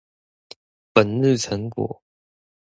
[0.95, 2.01] 本日成果